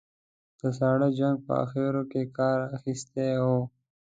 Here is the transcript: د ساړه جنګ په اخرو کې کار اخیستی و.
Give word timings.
د 0.59 0.61
ساړه 0.77 1.09
جنګ 1.19 1.35
په 1.45 1.53
اخرو 1.63 2.03
کې 2.11 2.21
کار 2.37 2.57
اخیستی 2.77 3.29
و. 3.41 3.45